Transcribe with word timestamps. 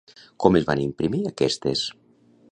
Com 0.43 0.55
es 0.59 0.63
van 0.69 0.81
imprimir 0.85 1.21
aquestes? 1.31 1.85